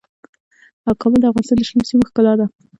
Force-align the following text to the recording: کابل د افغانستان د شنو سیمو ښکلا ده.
کابل 1.01 1.19
د 1.21 1.25
افغانستان 1.29 1.57
د 1.57 1.61
شنو 1.69 1.87
سیمو 1.89 2.07
ښکلا 2.09 2.33
ده. 2.39 2.45